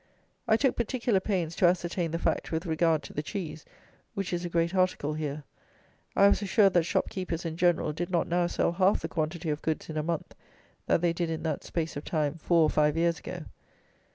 [0.47, 3.65] I took particular pains to ascertain the fact with regard to the cheese,
[4.15, 5.43] which is a great article here.
[6.15, 9.51] I was assured that shop keepers in general did not now sell half the quantity
[9.51, 10.33] of goods in a month
[10.87, 13.45] that they did in that space of time four or five years ago.